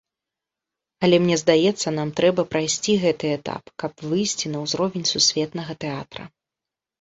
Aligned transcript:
Але 1.07 1.17
мне 1.25 1.35
здаецца, 1.41 1.87
нам 1.97 2.09
трэба 2.19 2.45
прайсці 2.53 2.95
гэты 3.03 3.25
этап, 3.37 3.63
каб 3.85 3.93
выйсці 4.09 4.45
на 4.55 4.59
ўзровень 4.65 5.07
сусветнага 5.13 5.73
тэатра. 5.87 6.23